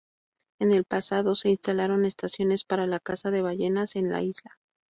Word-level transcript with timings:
En 0.59 0.71
el 0.71 0.83
pasado 0.83 1.35
se 1.35 1.49
instalaron 1.49 2.05
estaciones 2.05 2.63
para 2.65 2.87
la 2.87 2.99
caza 2.99 3.29
de 3.29 3.43
ballenas 3.43 3.95
en 3.95 4.09
la 4.09 4.23
isla. 4.23 4.57